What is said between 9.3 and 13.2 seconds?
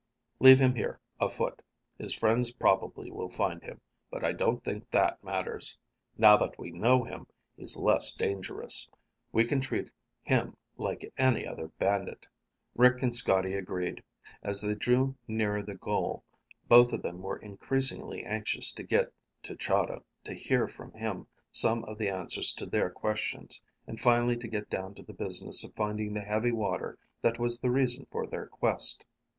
We can treat him like any other bandit." Rick and